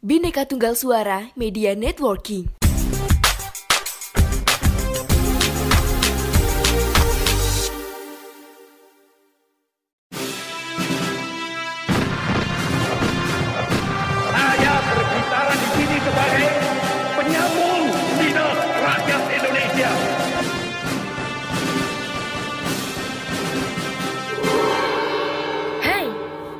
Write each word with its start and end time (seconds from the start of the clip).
Bineka 0.00 0.48
Tunggal 0.48 0.80
Suara 0.80 1.28
Media 1.36 1.76
Networking. 1.76 2.48
Saya 14.32 14.72
berbicara 14.88 15.52
di 15.52 15.68
sini 15.68 15.96
sebagai 16.00 16.48
penyambung 17.20 17.84
lidah 18.24 18.56
rakyat 18.80 19.22
Indonesia. 19.36 19.90
Hai, 25.84 26.08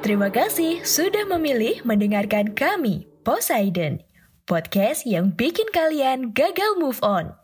terima 0.00 0.32
kasih 0.32 0.80
sudah 0.88 1.28
memilih 1.28 1.84
mendengarkan 1.84 2.56
kami, 2.56 3.04
Poseidon, 3.26 4.06
podcast 4.46 5.02
yang 5.02 5.34
bikin 5.34 5.66
kalian 5.74 6.30
gagal 6.30 6.78
move 6.78 7.02
on. 7.02 7.34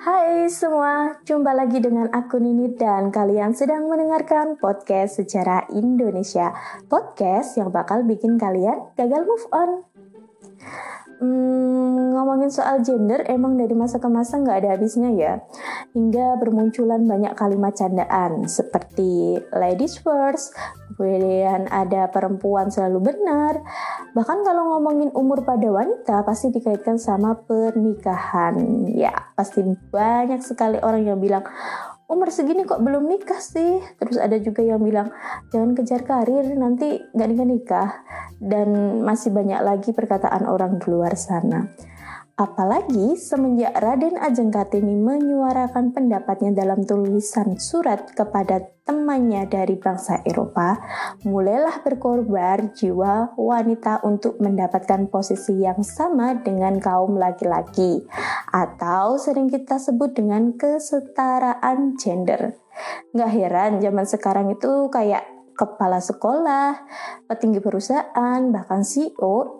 Hai 0.00 0.48
semua, 0.48 1.20
jumpa 1.28 1.52
lagi 1.52 1.76
dengan 1.76 2.08
aku 2.08 2.40
Nini 2.40 2.72
dan 2.80 3.12
kalian 3.12 3.52
sedang 3.52 3.92
mendengarkan 3.92 4.56
podcast 4.56 5.20
secara 5.20 5.68
Indonesia. 5.68 6.56
Podcast 6.88 7.60
yang 7.60 7.68
bakal 7.68 8.08
bikin 8.08 8.40
kalian 8.40 8.88
gagal 8.96 9.28
move 9.28 9.46
on. 9.52 9.84
Hmm, 11.20 12.16
ngomongin 12.16 12.48
soal 12.48 12.80
gender 12.80 13.20
emang 13.28 13.60
dari 13.60 13.76
masa 13.76 14.00
ke 14.00 14.08
masa 14.08 14.40
nggak 14.40 14.64
ada 14.64 14.80
habisnya 14.80 15.12
ya. 15.12 15.44
Hingga 15.92 16.40
bermunculan 16.40 17.04
banyak 17.04 17.36
kalimat 17.36 17.76
candaan 17.76 18.48
seperti 18.48 19.44
ladies 19.52 20.00
first, 20.00 20.56
kemudian 20.98 21.70
ada 21.70 22.10
perempuan 22.10 22.74
selalu 22.74 23.14
benar. 23.14 23.62
Bahkan 24.12 24.38
kalau 24.42 24.74
ngomongin 24.74 25.14
umur 25.14 25.46
pada 25.46 25.70
wanita 25.70 26.26
pasti 26.26 26.50
dikaitkan 26.50 26.98
sama 26.98 27.38
pernikahan. 27.38 28.84
Ya, 28.90 29.14
pasti 29.38 29.62
banyak 29.62 30.42
sekali 30.42 30.82
orang 30.82 31.06
yang 31.06 31.22
bilang 31.22 31.46
umur 32.08 32.32
segini 32.32 32.64
kok 32.64 32.80
belum 32.80 33.04
nikah 33.04 33.36
sih 33.36 33.84
terus 34.00 34.16
ada 34.16 34.40
juga 34.40 34.64
yang 34.64 34.80
bilang 34.80 35.12
jangan 35.52 35.76
kejar 35.76 36.08
karir 36.08 36.56
nanti 36.56 37.04
nggak 37.12 37.28
nikah 37.28 37.44
nikah 37.46 37.90
dan 38.40 38.68
masih 39.04 39.28
banyak 39.28 39.60
lagi 39.60 39.92
perkataan 39.92 40.48
orang 40.48 40.80
di 40.80 40.88
luar 40.88 41.12
sana 41.20 41.68
Apalagi 42.38 43.18
semenjak 43.18 43.74
Raden 43.74 44.14
Ajeng 44.14 44.54
Kartini 44.54 44.94
menyuarakan 44.94 45.90
pendapatnya 45.90 46.54
dalam 46.54 46.86
tulisan 46.86 47.58
surat 47.58 48.14
kepada 48.14 48.62
temannya 48.86 49.50
dari 49.50 49.74
bangsa 49.74 50.22
Eropa, 50.22 50.78
mulailah 51.26 51.82
berkorban 51.82 52.70
jiwa 52.78 53.34
wanita 53.34 54.06
untuk 54.06 54.38
mendapatkan 54.38 55.10
posisi 55.10 55.66
yang 55.66 55.82
sama 55.82 56.38
dengan 56.38 56.78
kaum 56.78 57.18
laki-laki, 57.18 58.06
atau 58.54 59.18
sering 59.18 59.50
kita 59.50 59.82
sebut 59.82 60.14
dengan 60.14 60.54
kesetaraan 60.54 61.98
gender. 61.98 62.54
Nggak 63.18 63.34
heran 63.34 63.72
zaman 63.82 64.06
sekarang 64.06 64.46
itu 64.54 64.86
kayak 64.94 65.26
kepala 65.58 65.98
sekolah, 65.98 66.86
petinggi 67.26 67.58
perusahaan, 67.58 68.40
bahkan 68.54 68.86
CEO 68.86 69.57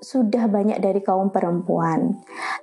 sudah 0.00 0.48
banyak 0.48 0.80
dari 0.80 1.04
kaum 1.04 1.28
perempuan. 1.28 2.18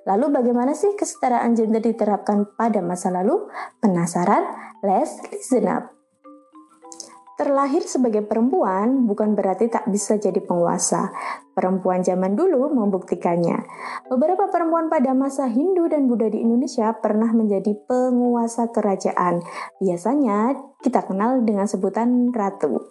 Lalu 0.10 0.26
bagaimana 0.34 0.74
sih 0.74 0.98
kesetaraan 0.98 1.54
gender 1.54 1.80
diterapkan 1.80 2.50
pada 2.58 2.82
masa 2.82 3.14
lalu? 3.14 3.46
Penasaran? 3.78 4.44
Let's 4.82 5.22
listen 5.30 5.70
up. 5.70 5.98
Terlahir 7.38 7.86
sebagai 7.86 8.26
perempuan 8.26 9.06
bukan 9.06 9.38
berarti 9.38 9.70
tak 9.70 9.86
bisa 9.94 10.18
jadi 10.18 10.42
penguasa. 10.42 11.14
Perempuan 11.54 12.02
zaman 12.02 12.34
dulu 12.34 12.74
membuktikannya. 12.74 13.62
Beberapa 14.10 14.50
perempuan 14.50 14.90
pada 14.90 15.14
masa 15.14 15.46
Hindu 15.46 15.86
dan 15.86 16.10
Buddha 16.10 16.34
di 16.34 16.42
Indonesia 16.42 16.98
pernah 16.98 17.30
menjadi 17.30 17.78
penguasa 17.86 18.74
kerajaan. 18.74 19.46
Biasanya 19.78 20.58
kita 20.82 21.06
kenal 21.06 21.46
dengan 21.46 21.70
sebutan 21.70 22.34
ratu. 22.34 22.90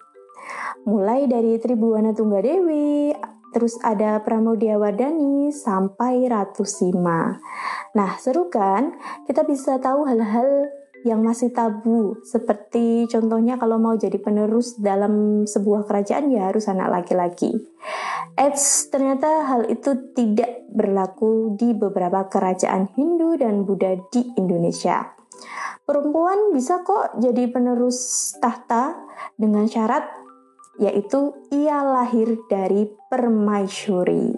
Mulai 0.87 1.27
dari 1.27 1.59
Tribuana 1.59 2.15
Tunggadewi, 2.15 3.11
terus 3.57 3.81
ada 3.81 4.21
Pramudia 4.21 4.77
Wardani 4.77 5.49
sampai 5.49 6.29
Ratu 6.29 6.69
Sima. 6.69 7.41
Nah, 7.97 8.21
seru 8.21 8.53
kan? 8.53 8.93
Kita 9.25 9.49
bisa 9.49 9.81
tahu 9.81 10.05
hal-hal 10.05 10.69
yang 11.09 11.25
masih 11.25 11.57
tabu, 11.57 12.21
seperti 12.21 13.09
contohnya 13.09 13.57
kalau 13.57 13.81
mau 13.81 13.97
jadi 13.97 14.21
penerus 14.21 14.77
dalam 14.77 15.47
sebuah 15.49 15.89
kerajaan 15.89 16.29
ya 16.29 16.53
harus 16.53 16.69
anak 16.69 17.01
laki-laki. 17.01 17.57
Eits, 18.37 18.93
ternyata 18.93 19.49
hal 19.49 19.73
itu 19.73 20.13
tidak 20.13 20.69
berlaku 20.69 21.57
di 21.57 21.73
beberapa 21.73 22.29
kerajaan 22.29 22.93
Hindu 22.93 23.41
dan 23.41 23.65
Buddha 23.65 23.97
di 24.13 24.37
Indonesia. 24.37 25.17
Perempuan 25.89 26.53
bisa 26.53 26.85
kok 26.85 27.17
jadi 27.23 27.49
penerus 27.49 28.35
tahta 28.43 28.99
dengan 29.39 29.65
syarat 29.71 30.26
yaitu 30.81 31.35
ia 31.53 31.81
lahir 31.83 32.41
dari 32.49 32.89
permaisuri. 33.09 34.37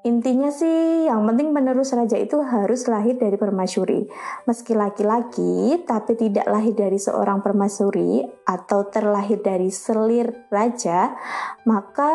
Intinya 0.00 0.48
sih 0.48 1.04
yang 1.04 1.28
penting 1.28 1.52
penerus 1.52 1.92
raja 1.92 2.16
itu 2.16 2.40
harus 2.40 2.88
lahir 2.88 3.20
dari 3.20 3.36
permaisuri. 3.36 4.08
Meski 4.48 4.72
laki-laki 4.72 5.76
tapi 5.84 6.16
tidak 6.16 6.48
lahir 6.48 6.72
dari 6.72 6.96
seorang 6.96 7.44
permaisuri 7.44 8.24
atau 8.48 8.88
terlahir 8.88 9.44
dari 9.44 9.68
selir 9.68 10.48
raja, 10.48 11.12
maka 11.68 12.12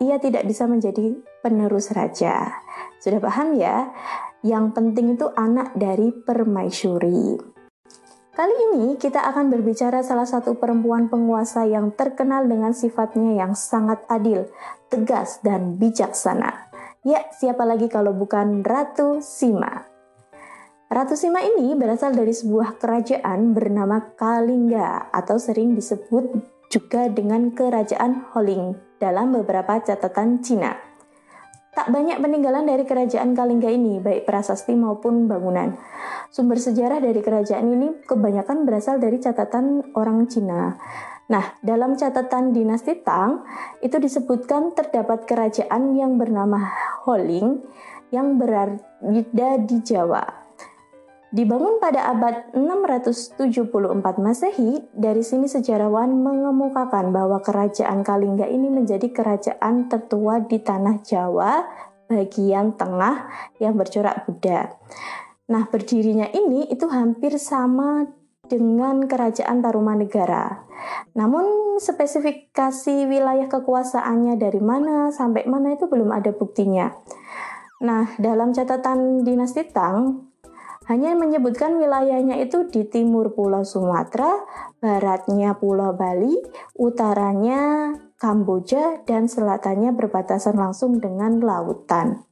ia 0.00 0.16
tidak 0.16 0.48
bisa 0.48 0.64
menjadi 0.64 1.20
penerus 1.44 1.92
raja. 1.92 2.64
Sudah 2.96 3.20
paham 3.20 3.60
ya? 3.60 3.92
Yang 4.40 4.72
penting 4.72 5.12
itu 5.12 5.28
anak 5.36 5.76
dari 5.76 6.08
permaisuri. 6.24 7.57
Kali 8.38 8.54
ini 8.70 8.94
kita 8.94 9.18
akan 9.34 9.50
berbicara 9.50 9.98
salah 10.06 10.22
satu 10.22 10.62
perempuan 10.62 11.10
penguasa 11.10 11.66
yang 11.66 11.90
terkenal 11.90 12.46
dengan 12.46 12.70
sifatnya 12.70 13.34
yang 13.34 13.58
sangat 13.58 14.06
adil, 14.06 14.46
tegas, 14.86 15.42
dan 15.42 15.74
bijaksana. 15.74 16.70
Ya, 17.02 17.26
siapa 17.34 17.66
lagi 17.66 17.90
kalau 17.90 18.14
bukan 18.14 18.62
Ratu 18.62 19.18
Sima? 19.18 19.90
Ratu 20.86 21.18
Sima 21.18 21.42
ini 21.42 21.74
berasal 21.74 22.14
dari 22.14 22.30
sebuah 22.30 22.78
kerajaan 22.78 23.58
bernama 23.58 24.14
Kalingga 24.14 25.10
atau 25.10 25.34
sering 25.42 25.74
disebut 25.74 26.30
juga 26.70 27.10
dengan 27.10 27.50
Kerajaan 27.50 28.22
Holing 28.30 28.78
dalam 29.02 29.34
beberapa 29.34 29.82
catatan 29.82 30.46
Cina. 30.46 30.87
Tak 31.78 31.94
banyak 31.94 32.18
peninggalan 32.18 32.66
dari 32.66 32.82
kerajaan 32.82 33.38
Kalingga 33.38 33.70
ini, 33.70 34.02
baik 34.02 34.26
prasasti 34.26 34.74
maupun 34.74 35.30
bangunan. 35.30 35.78
Sumber 36.26 36.58
sejarah 36.58 36.98
dari 36.98 37.22
kerajaan 37.22 37.70
ini 37.70 38.02
kebanyakan 38.02 38.66
berasal 38.66 38.98
dari 38.98 39.22
catatan 39.22 39.94
orang 39.94 40.26
Cina. 40.26 40.74
Nah, 41.30 41.54
dalam 41.62 41.94
catatan 41.94 42.50
dinasti 42.50 42.98
Tang, 43.06 43.46
itu 43.78 43.94
disebutkan 43.94 44.74
terdapat 44.74 45.22
kerajaan 45.22 45.94
yang 45.94 46.18
bernama 46.18 46.66
Holing 47.06 47.62
yang 48.10 48.42
berada 48.42 49.48
di 49.62 49.78
Jawa. 49.78 50.47
Dibangun 51.28 51.76
pada 51.76 52.08
abad 52.08 52.56
674 52.56 53.44
Masehi, 54.16 54.80
dari 54.96 55.20
sini 55.20 55.44
sejarawan 55.44 56.08
mengemukakan 56.24 57.12
bahwa 57.12 57.44
kerajaan 57.44 58.00
Kalingga 58.00 58.48
ini 58.48 58.72
menjadi 58.72 59.12
kerajaan 59.12 59.92
tertua 59.92 60.40
di 60.40 60.56
tanah 60.56 61.04
Jawa 61.04 61.68
bagian 62.08 62.80
tengah 62.80 63.28
yang 63.60 63.76
bercorak 63.76 64.24
Buddha. 64.24 64.72
Nah, 65.52 65.68
berdirinya 65.68 66.32
ini 66.32 66.64
itu 66.72 66.88
hampir 66.88 67.36
sama 67.36 68.08
dengan 68.48 69.04
kerajaan 69.04 69.60
Tarumanegara. 69.60 70.64
Namun 71.12 71.76
spesifikasi 71.76 73.04
wilayah 73.04 73.52
kekuasaannya 73.52 74.40
dari 74.40 74.64
mana 74.64 75.12
sampai 75.12 75.44
mana 75.44 75.76
itu 75.76 75.84
belum 75.92 76.08
ada 76.08 76.32
buktinya. 76.32 76.88
Nah, 77.84 78.16
dalam 78.16 78.56
catatan 78.56 79.22
dinasti 79.28 79.68
Tang 79.68 80.27
hanya 80.88 81.12
menyebutkan 81.12 81.76
wilayahnya 81.76 82.40
itu 82.40 82.64
di 82.72 82.88
timur 82.88 83.36
Pulau 83.36 83.60
Sumatera, 83.60 84.40
baratnya 84.80 85.52
Pulau 85.52 85.92
Bali, 85.92 86.32
utaranya 86.80 87.92
Kamboja, 88.16 89.04
dan 89.04 89.28
selatannya 89.28 89.92
berbatasan 89.92 90.56
langsung 90.56 90.96
dengan 90.96 91.44
lautan. 91.44 92.24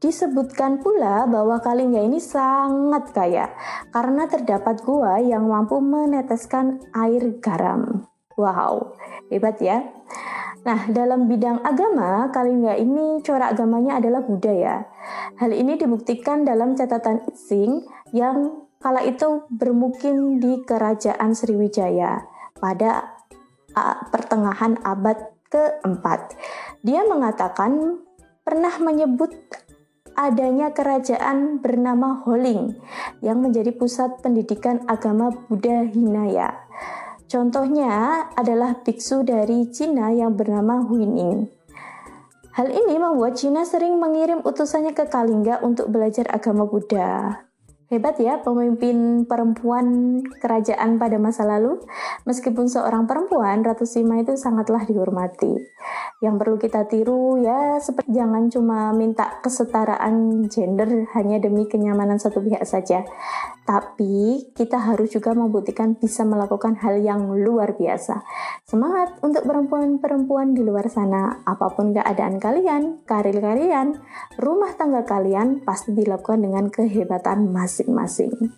Disebutkan 0.00 0.80
pula 0.80 1.28
bahwa 1.28 1.60
Kalingga 1.60 2.00
ini 2.00 2.20
sangat 2.20 3.12
kaya 3.12 3.52
karena 3.92 4.24
terdapat 4.28 4.80
gua 4.80 5.20
yang 5.20 5.44
mampu 5.44 5.76
meneteskan 5.80 6.80
air 6.96 7.36
garam. 7.40 8.08
Wow, 8.36 8.96
hebat 9.28 9.60
ya. 9.60 9.84
Nah, 10.60 10.92
dalam 10.92 11.24
bidang 11.24 11.64
agama, 11.64 12.28
Kalingga 12.28 12.76
ini 12.76 13.24
corak 13.24 13.56
agamanya 13.56 13.96
adalah 13.96 14.20
Buddha 14.20 14.52
ya. 14.52 14.76
Hal 15.40 15.56
ini 15.56 15.80
dibuktikan 15.80 16.44
dalam 16.44 16.76
catatan 16.76 17.24
Ising 17.32 17.88
yang 18.12 18.68
kala 18.76 19.00
itu 19.08 19.48
bermukim 19.48 20.36
di 20.36 20.60
Kerajaan 20.64 21.32
Sriwijaya 21.32 22.28
pada 22.60 23.16
pertengahan 24.12 24.76
abad 24.84 25.32
keempat. 25.48 26.36
Dia 26.84 27.08
mengatakan 27.08 28.02
pernah 28.44 28.76
menyebut 28.82 29.32
adanya 30.12 30.76
kerajaan 30.76 31.64
bernama 31.64 32.20
Holing 32.26 32.76
yang 33.24 33.40
menjadi 33.40 33.72
pusat 33.72 34.20
pendidikan 34.20 34.84
agama 34.84 35.32
Buddha 35.32 35.88
Hinaya. 35.88 36.68
Contohnya 37.30 38.26
adalah 38.34 38.82
biksu 38.82 39.22
dari 39.22 39.70
Cina 39.70 40.10
yang 40.10 40.34
bernama 40.34 40.82
Huining. 40.82 41.46
Hal 42.58 42.74
ini 42.74 42.98
membuat 42.98 43.38
Cina 43.38 43.62
sering 43.62 44.02
mengirim 44.02 44.42
utusannya 44.42 44.90
ke 44.90 45.06
Kalingga 45.06 45.62
untuk 45.62 45.94
belajar 45.94 46.26
agama 46.26 46.66
Buddha. 46.66 47.49
Hebat 47.90 48.22
ya 48.22 48.38
pemimpin 48.38 49.26
perempuan 49.26 50.22
kerajaan 50.38 51.02
pada 51.02 51.18
masa 51.18 51.42
lalu. 51.42 51.82
Meskipun 52.22 52.70
seorang 52.70 53.10
perempuan, 53.10 53.66
Ratu 53.66 53.82
Sima 53.82 54.22
itu 54.22 54.38
sangatlah 54.38 54.86
dihormati. 54.86 55.58
Yang 56.22 56.34
perlu 56.38 56.56
kita 56.62 56.86
tiru 56.86 57.42
ya 57.42 57.82
seperti 57.82 58.14
jangan 58.14 58.46
cuma 58.46 58.94
minta 58.94 59.42
kesetaraan 59.42 60.46
gender 60.46 61.10
hanya 61.18 61.42
demi 61.42 61.66
kenyamanan 61.66 62.22
satu 62.22 62.38
pihak 62.38 62.62
saja. 62.62 63.02
Tapi 63.66 64.50
kita 64.54 64.78
harus 64.78 65.10
juga 65.10 65.34
membuktikan 65.34 65.98
bisa 65.98 66.22
melakukan 66.22 66.78
hal 66.78 67.02
yang 67.02 67.26
luar 67.42 67.74
biasa. 67.74 68.22
Semangat 68.70 69.18
untuk 69.18 69.42
perempuan-perempuan 69.42 70.54
di 70.54 70.62
luar 70.62 70.86
sana. 70.86 71.42
Apa 71.42 71.74
pun 71.74 71.90
keadaan 71.90 72.38
kalian, 72.38 73.02
karir 73.02 73.38
kalian, 73.42 73.98
rumah 74.38 74.78
tangga 74.78 75.02
kalian 75.02 75.66
pasti 75.66 75.90
dilakukan 75.90 76.38
dengan 76.38 76.70
kehebatan 76.70 77.50
masing 77.50 77.79
masing-masing. 77.88 78.52